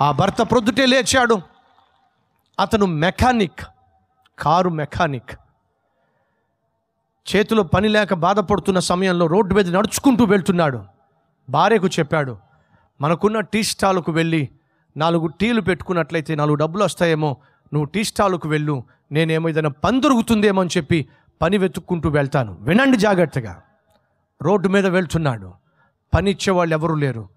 [0.00, 1.40] ఆ భర్త ప్రొద్దుటే లేచాడు.
[2.60, 3.60] అతను మెకానిక్
[4.38, 5.30] కారు మెకానిక్.
[7.36, 10.84] చేతిలో పని లేక బాధపడుతున్న సమయంలో రోడ్డు మీద నడుచుకుంటూ వెళ్తున్నాడు.
[11.50, 12.38] భార్యకు చెప్పాడు
[13.00, 14.48] మనకున్న టీ స్టాల్కు వెళ్ళి
[14.96, 17.36] నాలుగు టీలు పెట్టుకున్నట్లయితే నాలుగు డబ్బులు వస్తాయేమో
[17.74, 21.08] నువ్వు టీ స్టాల్కు వెళ్ళు నేనేమో ఏదైనా పని దొరుకుతుందేమో అని చెప్పి
[21.42, 22.56] పని వెతుక్కుంటూ వెళ్తాను.
[22.60, 23.62] వినండి జాగ్రత్తగా.
[24.42, 25.52] రోడ్డు మీద వెళ్తున్నాడు.
[26.14, 27.28] పని ఇచ్చేవాళ్ళు ఎవరూ లేరు.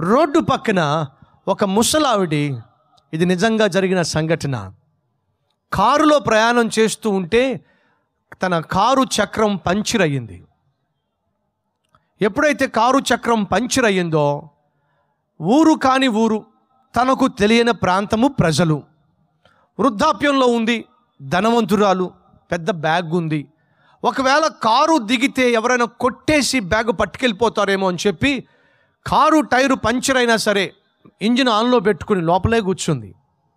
[0.00, 1.06] రోడ్డు పక్కన
[1.48, 2.58] ఒక ముసలావిడి
[3.14, 4.72] ఇది నిజంగా జరిగిన సంఘటన.
[5.72, 7.60] కారులో ప్రయాణం చేస్తూ ఉంటే
[8.42, 10.44] తన కారు చక్రం పంచర్ అయ్యింది.
[12.22, 14.50] ఎప్పుడైతే కారు చక్రం పంచర్ అయ్యిందో
[15.42, 16.44] ఊరు కాని ఊరు
[16.96, 18.82] తనకు తెలియని ప్రాంతము ప్రజలు.
[19.80, 20.84] వృద్ధాప్యంలో ఉంది
[21.22, 22.10] ధనవంతురాలు
[22.52, 23.48] పెద్ద బ్యాగ్ ఉంది.
[24.04, 28.44] ఒకవేళ కారు దిగితే ఎవరైనా కొట్టేసి బ్యాగ్ పట్టుకెళ్ళిపోతారేమో అని చెప్పి
[29.06, 30.74] కారు టైరు పంచర్ అయినా సరే
[31.22, 33.14] ఇంజిన్ ఆన్లో పెట్టుకుని లోపలే కూర్చుంది.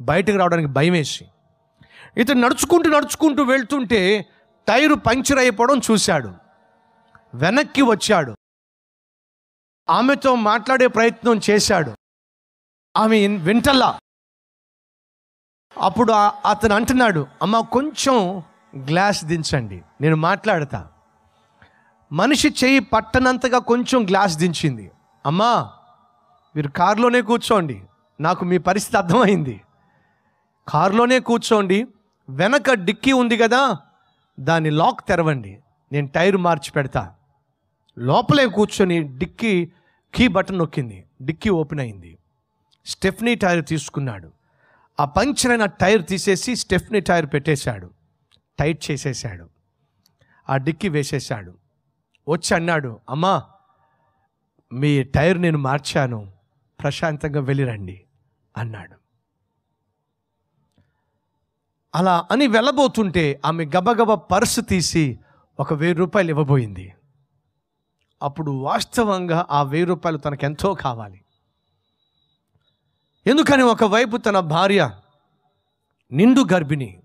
[0.00, 1.26] బయటకు రావడానికి భయం వేసి
[2.16, 4.26] ఇతను నడుచుకుంటూ నడుచుకుంటూ వెళ్తుంటే
[4.68, 6.32] టైరు పంక్చర్ అయిపోవడం చూశాడు.
[7.34, 8.34] వెనక్కి వచ్చాడు.
[9.90, 11.92] ఆమెతో మాట్లాడే ప్రయత్నం చేశాడు.
[12.96, 13.98] ఆమె వింటల్లా.
[15.80, 16.12] అప్పుడు
[16.50, 18.42] అతను అంటున్నాడు అమ్మ కొంచెం
[18.76, 20.88] గ్లాస్ దించండి నేను మాట్లాడతా.
[22.12, 24.90] మనిషి చేయి పట్టనంతగా కొంచెం గ్లాస్ దించింది.
[25.26, 25.72] అమ్మా
[26.56, 27.82] మీరు కారులోనే కూర్చోండి.
[28.20, 29.60] నాకు మీ పరిస్థితి అర్థమైంది.
[30.68, 31.86] కారులోనే కూర్చోండి.
[32.30, 33.78] వెనక డిక్కీ ఉంది కదా
[34.40, 35.58] దాన్ని లాక్ తెరవండి.
[35.92, 37.14] నేను టైర్ మార్చి పెడతా.
[37.98, 39.72] లోపలే కూర్చొని డిక్కీ
[40.14, 41.04] కీ బటన్ నొక్కింది.
[41.22, 42.18] డిక్కీ ఓపెన్ అయింది.
[42.86, 44.32] స్టెఫ్నీ టైర్ తీసుకున్నాడు.
[45.00, 47.90] ఆ పంచర్ అయిన టైర్ తీసేసి స్టెఫ్నీ టైర్ పెట్టేశాడు.
[48.58, 49.48] టైట్ చేసేసాడు
[50.50, 51.54] ఆ డిక్కీ వేసేశాడు.
[52.28, 53.42] వచ్చి అన్నాడు అమ్మా
[54.72, 56.41] మీ టైర్ నేను మార్చాను.
[56.82, 58.04] ప్రశాంతంగా వెళ్ళిరండి
[58.56, 58.96] అన్నాడు.
[61.94, 65.18] అలా అని వెళ్ళబోతుంటే ఆమె గబగబ పర్సు తీసి
[65.60, 66.94] ఒక వెయ్యి రూపాయలు ఇవ్వబోయింది.
[68.22, 71.24] అప్పుడు వాస్తవంగా ఆ వెయ్యి రూపాయలు తనకెంతో కావాలి.
[73.26, 74.90] ఎందుకని ఒకవైపు తన భార్య
[76.12, 77.02] నిండు గర్భిణి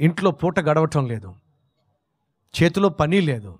[0.00, 1.34] ఇంట్లో పూట గడవటం లేదు
[2.62, 3.58] చేతిలో పని లేదు.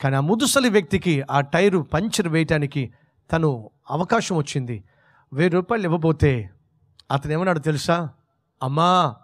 [0.00, 2.92] కానీ ఆ ముదుసలి వ్యక్తికి ఆ టైరు పంచర్ వేయటానికి
[3.32, 4.84] తను అవకాశం వచ్చింది.
[5.32, 6.50] వెయ్యి రూపాయలు ఇవ్వబోతే
[7.10, 8.08] అతను ఏమన్నాడు తెలుసా?
[8.62, 9.16] అమ్మా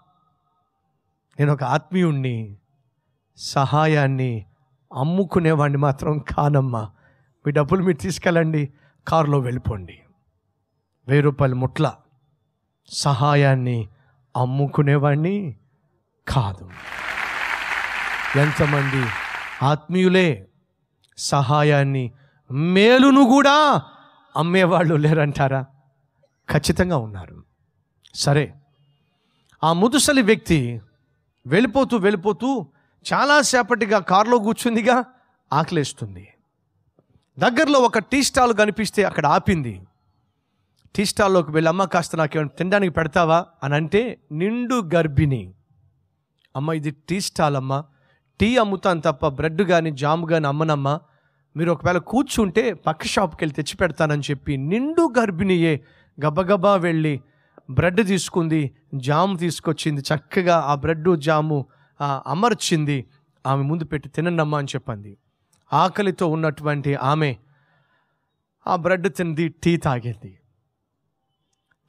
[1.40, 2.56] నేను ఒక ఆత్మీయుణ్ణి
[3.36, 4.46] సహాయాన్ని
[4.96, 6.90] అమ్ముకునేవాడిని మాత్రం కానమ్మా.
[7.46, 8.72] మీ డబ్బులు మీరు తీసుకెళ్ళండి
[9.08, 10.00] కారులో వెళ్ళిపోండి.
[11.08, 11.94] వెయ్యి రూపాయల ముట్ల
[12.88, 13.88] సహాయాన్ని
[14.36, 15.56] అమ్ముకునేవాడిని
[16.28, 16.70] కాదు.
[18.38, 19.06] ఎంతమంది
[19.62, 20.48] ఆత్మీయులే
[21.18, 22.12] సహాయాన్ని
[22.50, 23.82] మేలును కూడా
[24.36, 25.66] అమ్మేవాళ్ళు లేరంటారా?
[26.50, 27.44] ఖచ్చితంగా ఉన్నారు.
[28.14, 28.54] సరే
[29.64, 30.80] ఆ ముదుసలి వ్యక్తి
[31.46, 32.66] వెళ్ళిపోతూ వెళ్ళిపోతూ
[33.12, 35.04] చాలాసేపటిగా కారులో కూర్చుందిగా
[35.52, 36.28] ఆకలేస్తుంది.
[37.38, 39.86] దగ్గరలో ఒక టీ స్టాల్ కనిపిస్తే అక్కడ ఆపింది.
[40.96, 43.46] టీ స్టాల్లోకి వెళ్ళి అమ్మ కాస్త నాకేమైనా తినడానికి పెడతావా?
[43.62, 45.54] అని అంటే నిండు గర్భిణి.
[46.56, 47.84] అమ్మ ఇది టీ స్టాల్ అమ్మ.
[48.40, 51.00] టీ అమ్ముతాను తప్ప బ్రెడ్ కానీ జామ్ కానీ అమ్మనమ్మా.
[51.56, 55.80] మీరు ఒకవేళ కూర్చుంటే పక్క షాప్కి వెళ్ళి తెచ్చి పెడతానని చెప్పి నిండు గర్భిణియే
[56.18, 57.20] గబగబా వెళ్ళి
[57.70, 58.60] బ్రెడ్ తీసుకుంది
[58.94, 61.58] జామ్ తీసుకొచ్చింది చక్కగా ఆ బ్రెడ్ జాము
[62.26, 63.04] అమర్చింది.
[63.46, 65.12] ఆమె ముందు పెట్టి తినండమ్మా అని చెప్పింది.
[65.72, 67.36] ఆకలితో ఉన్నటువంటి ఆమె
[68.66, 70.32] ఆ బ్రెడ్ తింది టీ తాగింది.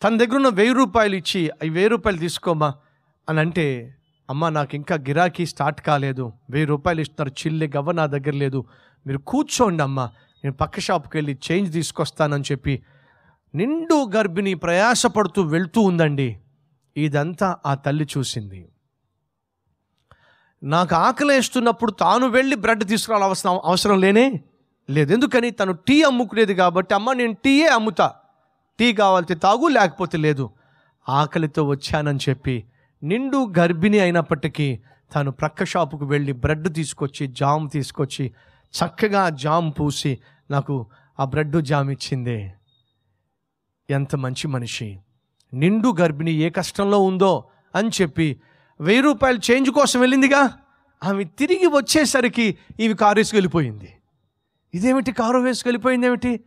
[0.03, 2.73] తన దగ్గర ఉన్న వెయ్యి రూపాయలు ఇచ్చి ఈ వెయ్యి రూపాయలు తీసుకోమా
[3.29, 3.65] అని అంటే
[4.29, 6.31] అమ్మ నాకు ఇంకా గిరాకీ స్టార్ట్ కాలేదు.
[6.49, 8.65] వెయ్యి రూపాయలు ఇస్తున్నారు చిల్లి గవ్వ నా దగ్గర లేదు.
[9.07, 9.99] మీరు కూర్చోండి అమ్మ.
[10.43, 12.83] నేను పక్క షాప్కి వెళ్ళి చేంజ్ తీసుకొస్తానని చెప్పి
[13.55, 16.37] నిండు గర్భిణి ప్రయాసపడుతూ వెళ్తూ ఉందండి.
[16.97, 18.69] ఇదంతా ఆ తల్లి చూసింది.
[20.63, 24.43] నాకు ఆకలేస్తున్నప్పుడు తాను వెళ్ళి బ్రెడ్ తీసుకురావాల్సిన అవసరం అవసరం లేనే
[24.89, 25.13] లేదు.
[25.13, 25.51] ఎందుకని?
[25.51, 28.13] తను టీ అమ్ముకునేది కాబట్టి అమ్మ నేను టీయే అమ్ముతా.
[28.79, 30.49] టీ కావాలితే తాగు లేకపోతే లేదు.
[31.09, 32.65] ఆకలితో వచ్చానని చెప్పి
[33.03, 34.79] నిండు గర్భిణి అయినప్పటికీ
[35.13, 38.31] తాను ప్రక్క షాపుకు వెళ్ళి బ్రెడ్ తీసుకొచ్చి జామ్ తీసుకొచ్చి
[38.73, 40.19] చక్కగా జామ్ పూసి
[40.51, 40.87] నాకు
[41.19, 42.53] ఆ బ్రెడ్ జామ్ ఇచ్చింది.
[43.89, 44.99] ఎంత మంచి మనిషి.
[45.53, 47.43] నిండు గర్భిణి ఏ కష్టంలో ఉందో
[47.75, 48.41] అని చెప్పి
[48.81, 50.49] వెయ్యి రూపాయలు చేంజ్ కోసం వెళ్ళిందిగా.
[51.03, 53.93] ఆమె తిరిగి వచ్చేసరికి ఇవి కారు వేసుకెళ్ళిపోయింది.
[54.73, 56.43] ఇదేమిటి కారు వేసుకెళ్ళిపోయింది ఏమిటి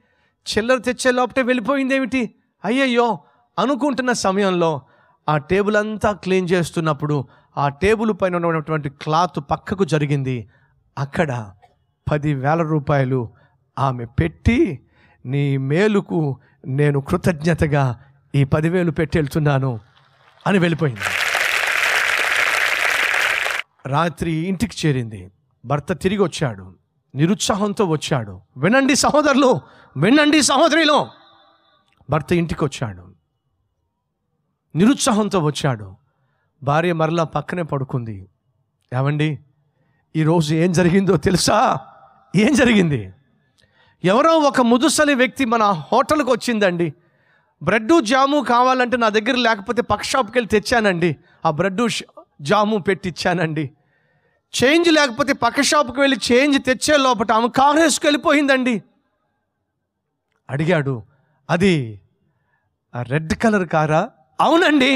[0.47, 2.35] చిల్లర తెచ్చే లోపటే వెళ్ళిపోయింది ఏమిటి
[2.65, 3.19] అయ్యయ్యో!
[3.59, 4.83] అనుకుంటున్న సమయంలో
[5.29, 7.25] ఆ టేబుల్ అంతా క్లీన్ చేస్తున్నప్పుడు
[7.57, 10.51] ఆ టేబుల్ పైన ఉన్నటువంటి క్లాత్ పక్కకు జరిగింది.
[10.99, 11.53] అక్కడ
[12.11, 13.31] పదివేల రూపాయలు
[13.79, 14.81] ఆమె పెట్టి
[15.27, 18.05] నీ మేలుకు నేను కృతజ్ఞతగా
[18.35, 19.81] ఈ పదివేలు పెట్టి వెళ్తున్నాను
[20.47, 21.01] అని వెళ్ళిపోయింది.
[23.87, 25.31] రాత్రి ఇంటికి చేరింది.
[25.65, 26.77] భర్త తిరిగి వచ్చాడు.
[27.15, 28.41] నిరుత్సాహంతో వచ్చాడు.
[28.57, 29.61] వినండి సహోదరులు
[29.97, 31.09] వినండి సహోదరిలో.
[32.11, 33.15] భర్త ఇంటికి వచ్చాడు.
[34.75, 35.97] నిరుత్సాహంతో వచ్చాడు.
[36.63, 38.29] భార్య మరలా పక్కనే పడుకుంది.
[38.95, 39.39] ఏమండి
[40.17, 41.81] ఈరోజు ఏం జరిగిందో తెలుసా?
[42.37, 43.13] ఏం జరిగింది?
[44.05, 45.63] ఎవరో ఒక ముదుసలి వ్యక్తి మన
[45.93, 46.95] హోటల్కి వచ్చిందండి.
[47.63, 51.11] బ్రెడ్ జాము కావాలంటే నా దగ్గర లేకపోతే పక్ షాప్కి వెళ్ళి తెచ్చానండి.
[51.47, 51.81] ఆ బ్రెడ్
[52.41, 53.65] జాము పెట్టిచ్చానండి
[54.55, 58.83] చేంజ్ లేకపోతే పక్క షాప్కి వెళ్ళి చేంజ్ తెచ్చే లోపల ఆమె కాంగ్రెస్కి వెళ్ళిపోయిందండి.
[60.51, 61.03] అడిగాడు
[61.51, 62.01] అది
[63.03, 64.03] రెడ్ కలర్ కారా?
[64.41, 64.93] అవునండి.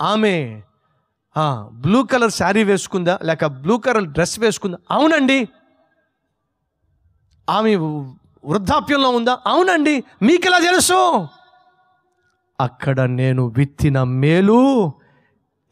[0.00, 0.62] ఆమె
[1.72, 3.18] బ్లూ కలర్ శారీ వేసుకుందా?
[3.24, 4.78] లేక బ్లూ కలర్ డ్రెస్ వేసుకుందా?
[4.90, 5.48] అవునండి.
[7.50, 9.38] ఆమె వృద్ధాప్యంలో ఉందా?
[9.46, 10.04] అవునండి.
[10.22, 11.28] మీకు ఎలా తెలుసు?
[12.60, 14.92] అక్కడ నేను విత్తిన మేలు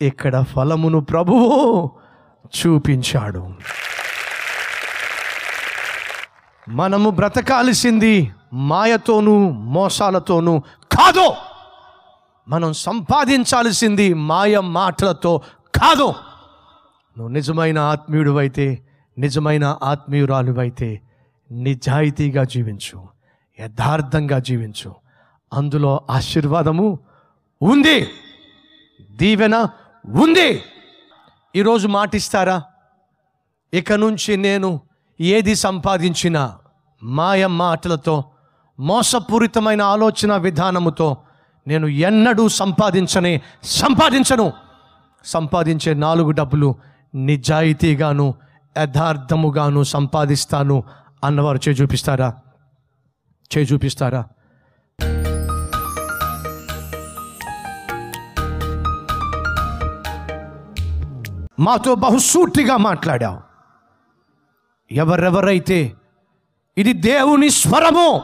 [0.02, 1.90] ఇక్కడ ఫలమును ప్రభువు
[2.44, 3.54] చూపించాడు.
[6.68, 10.58] మనము బ్రతకాల్సింది మాయతోనూ మోసాలతోనూ
[10.92, 11.32] కాదు.
[12.48, 15.40] మనం సంపాదించాల్సింది మాయ మాటలతో
[15.74, 16.06] కాదు.
[17.18, 18.86] నువ్వు నిజమైన ఆత్మీయుడు అయితే
[19.18, 21.00] నిజమైన ఆత్మీయురాలువైతే
[21.52, 23.08] నిజాయితీగా జీవించు
[23.60, 24.94] యథార్థంగా జీవించు.
[25.52, 26.98] అందులో ఆశీర్వాదము
[27.62, 28.06] ఉంది.
[29.16, 29.56] దీవెన
[30.06, 30.62] ఉంది.
[31.56, 32.62] ఈరోజు మాటిస్తారా?
[33.74, 34.80] ఇక నుంచి నేను
[35.20, 36.58] ఏది సంపాదించినా
[37.02, 38.24] మాయ మాటలతో
[38.80, 41.16] మోసపూరితమైన ఆలోచన విధానముతో
[41.68, 44.52] నేను ఎన్నడూ సంపాదించనే సంపాదించను.
[45.24, 46.74] సంపాదించే నాలుగు డబ్బులు
[47.14, 48.34] నిజాయితీగాను
[48.78, 50.84] యథార్థముగాను సంపాదిస్తాను.
[51.24, 52.34] అన్నవారు చే చూపిస్తారా?
[53.50, 54.24] చే చూపిస్తారా?
[61.58, 63.40] మాతో బహుసూటిగా మాట్లాడావు.
[64.92, 65.96] ఎవరెవరైతే
[66.78, 68.22] ఇది దేవుని స్వరము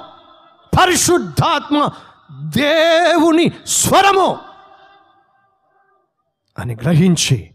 [0.81, 1.89] పరిశుద్ధాత్మ
[2.49, 4.37] దేవుని స్వరము
[6.59, 7.51] అని గ్రహించి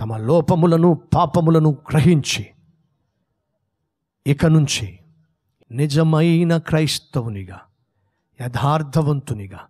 [0.00, 2.51] తమ లోపములను పాపములను గ్రహించి
[4.26, 4.98] ఇక నుంచి
[5.72, 7.60] నిజమైన క్రైస్తవునిగా
[8.40, 9.60] యథార్థవంతునిగా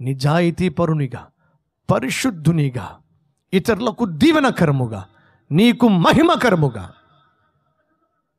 [0.00, 1.26] నిజాయితీపరునిగా
[1.90, 2.98] పరిశుద్ధునిగా
[3.52, 5.04] ఇతరులకు దీవెనకరముగా
[5.52, 6.92] నీకు మహిమకరముగా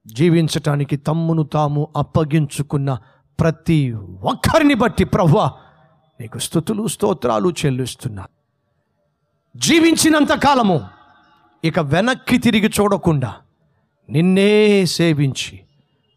[0.07, 2.99] జీవించటానికి తమ్మును తాము అప్పగించుకున్న
[3.39, 5.53] ప్రతి ఒక్కరిని బట్టి ప్రవ్వా
[6.21, 8.25] నీకు స్థుతులు స్తోత్రాలు చెల్లిస్తున్నా.
[9.57, 10.87] జీవించినంత కాలము
[11.63, 13.35] ఇక వెనక్కి తిరిగి చూడకుండా
[14.09, 15.59] నిన్నే సేవించి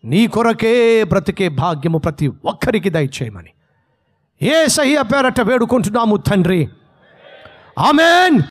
[0.05, 3.51] నీ కొరకే బ్రతికే భాగ్యము ప్రతి ఒక్కరికి దయచేయమని.
[4.43, 6.69] ఏ సహ్య పేరట వేడుకుంటున్నాము తండ్రి.
[7.79, 8.41] ఆమెన్.